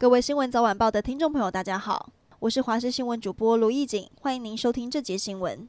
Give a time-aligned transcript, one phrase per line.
[0.00, 2.08] 各位新闻早晚报的听众朋友，大家好，
[2.38, 5.68] 我是华视新闻主播卢艺锦，欢迎您收听这节新闻。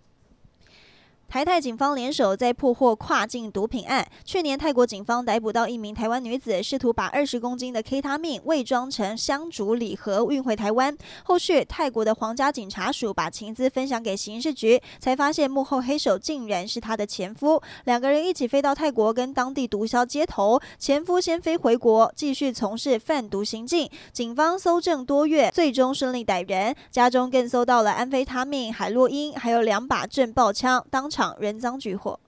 [1.31, 4.05] 台泰警方联手在破获跨境毒品案。
[4.25, 10.93] 去年泰国警方逮捕到一名台湾女子，试图把二十公斤的 K 他命伪装成香烛礼盒运回台湾。
[11.23, 17.61] 后续泰国的皇家警察署把情资分享给刑事局，才发现幕后黑手竟然是她的前夫。
[17.85, 23.89] 两个人一起飞到泰国跟当地毒枭接头，前夫先飞回国继续从事贩毒行径。
[24.11, 31.20] 警方搜证多月，最终顺利逮人，家中更搜到了安非他命、海洛因，还有两把震爆枪，当场。
[31.39, 32.19] 人赃俱获。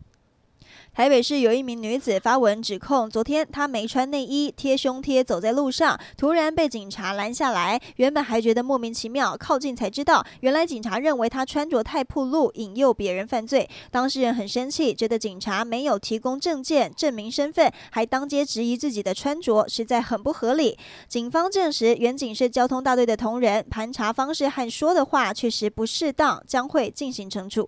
[0.96, 7.82] 台北市有一名女子发文指控，昨天她没穿内衣贴胸贴走在路上，突然被警察拦下来。
[7.96, 13.68] 原本还觉得莫名其妙，靠近才知道，原来警察认为她穿着太暴露，引诱别人犯罪。
[13.90, 20.78] 当事人很生气，觉得警察没有提供证件证明身份，还当街质疑自己的穿着，实在很不合理。
[21.08, 27.68] 警方证实，员警是交通大队的同仁，盘查方式和说的话确实不适当，将会进行惩处。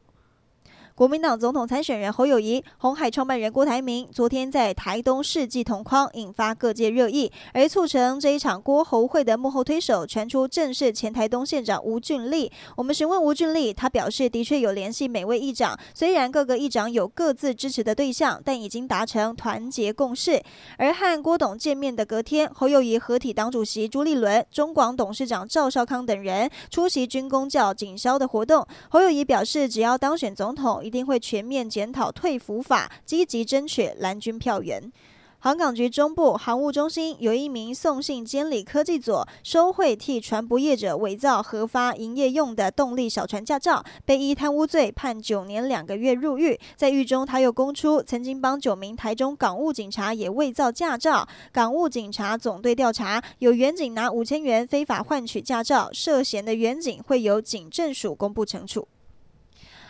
[0.95, 7.29] 国民党总统参选人侯友谊、红海创办人郭台铭昨天在台东世纪同框，引发各界热议。
[7.51, 12.49] 而促成这一场郭侯会的幕后推手，传出正是前台东县长吴俊立。
[12.77, 20.41] 我们询问吴俊立，他表示的确有联系每位议长，虽然各个议长有各自支持的对象，但已经达成团结共识。
[20.77, 28.65] 而和郭董见面的隔天，侯友谊合体党主席朱立伦、中广董事长赵少康等人出席军公教警消的活动。
[28.87, 34.91] 侯友谊表示，只要当选总统，一定会全面检讨退服法，积极争取蓝军票源。
[35.39, 46.59] 航港局中部航务中心有一名送信监理科技组收贿替船舶业者伪造核发营业用的动力小船驾照，被依贪污罪判九年两个月入狱。
[46.75, 51.27] 在狱中，他又供出曾经帮九名台中港务警察也伪造驾照。
[51.51, 58.87] 港务警察总队调查，有员警拿五千元非法换取驾照，涉嫌的员警会由警政署公布惩处。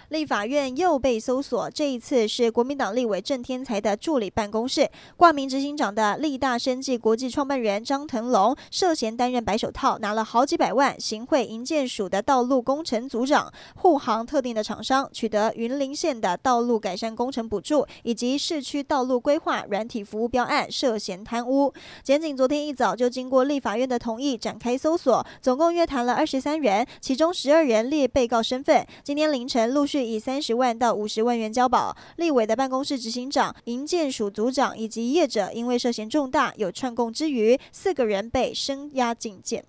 [0.10, 4.90] 立法院又被搜索，这一次是国民党立委郑天才的助理办公室。
[5.18, 21.74] 挂名执行长的立大生技国际创办人张腾龙涉嫌担任白手套，拿了好几百万，行贿营建署的道路工程组长，护航特定的厂商，取得云林县的道路改善工程补助，以及市区道路规划软体服务标案，涉嫌贪污。
[22.04, 28.86] 检警昨天一早就经过立法院的同意展开搜索，总共约谈了二十三人，其中十二人列被告身份。
[29.04, 30.06] 今天凌晨陆续续。
[30.06, 39.64] 以三十万到五十万元交保，立委的办公室执行长、营建署组长以及业者，因为涉嫌重大有串供之余，四个人被声押禁见。